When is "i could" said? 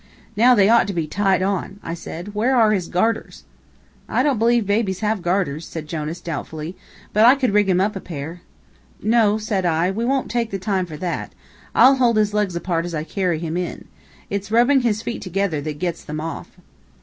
7.23-7.53